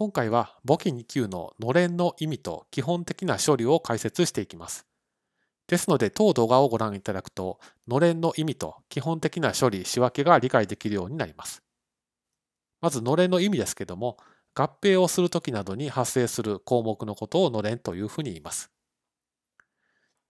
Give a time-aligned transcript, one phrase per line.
[0.00, 4.86] 今回は簿記2級ののれんの意味と基本的な処理を解説していきます。
[5.66, 11.62] ですので、当動画をご覧いただくと、のれんの意味と基本的な処理、仕分けが理解できるようになります。
[12.80, 14.16] まず、のれんの意味ですけども、
[14.54, 18.70] 合併をするときなどに発生する項目のことをのれんというふうに言います。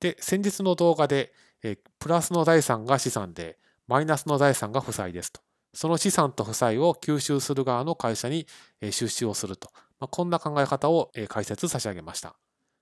[0.00, 1.32] で、先日の動画で、
[1.62, 3.56] えプラスの財産が資産で、
[3.86, 5.40] マイナスの財産が負債ですと。
[5.72, 8.46] その資産と負債を吸収する側の会社に
[8.80, 9.70] 出資をすると。
[10.00, 12.34] まあ、こんな考え方を解説差し上げました。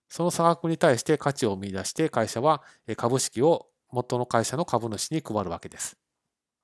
[0.08, 2.62] その差額に対して価値を見出して会社は
[2.96, 5.98] 株式を元の会社の株主に配るわけです。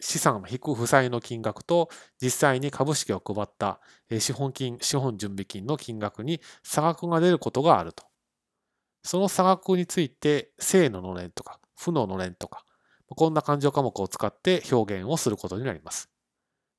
[0.01, 1.89] 資産引く負債の金額と
[2.21, 3.81] 実際に株式を配った
[4.19, 8.05] 資本金、資本準備金の金額に差額が出ることがあると。
[9.03, 12.65] その差額について正ののれんとか負ののれんとか
[13.09, 16.14] こんな勘定科目を使って表現をすることになります。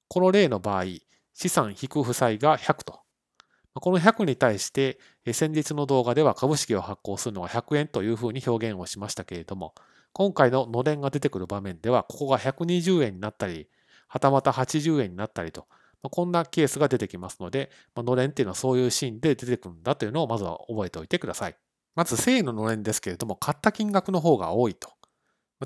[0.08, 0.86] この例の場合、
[1.34, 3.06] 資産引く負債が100と
[3.82, 5.00] この100に対して、
[5.34, 9.76] 先日の動画では株式を発行するのは100円というふうに表現をしましたけれども、
[10.14, 13.68] 今回ののれんが出てくる場面では、ここが120円になったり、
[14.08, 15.68] はたまた80円になったりと、
[16.04, 21.58] こんなケースが出てきますので、のれんっていうのはそういうシーンで出てくるんだというのをまずは覚えておいてください。
[21.96, 24.90] まず正ののれんですけれども、買った金額の方が多いと。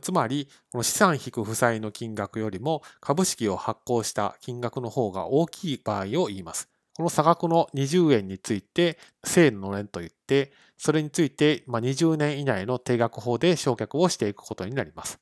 [0.01, 6.69] つまり、この資産引く負債の金額よりも株式を発行した金額の方が大きい場合を言います。
[6.95, 15.19] この差額の20円について、正ののれんといって、それについて20年以内の定額法で償却をしていくことになります。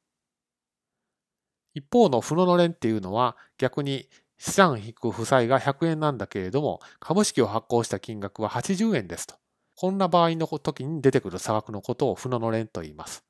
[1.75, 9.35] 一方の負ののれんっていうのは逆に資産引く負債が100円なんだけれども、株式を発行した金額は80円ですと。
[9.75, 13.26] こんな場合の時に出てくる差額のことを負ののれんと言います。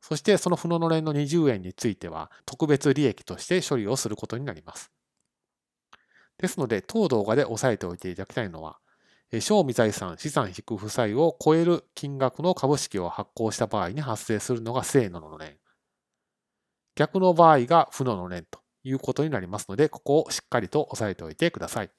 [0.00, 4.90] そしてその負ののれんの20円については特別利益として処理をすることになります。
[6.38, 8.78] ですので、当動画で押さえておいていただきたいのは、
[9.40, 15.58] 賞味財産、資産引く負債を超える金額の株式を発行した場合に発生するのが正ののれん。
[16.96, 21.90] 逆の場合が負ののれんということになりますので、ここをしっかりと押さえておいてください。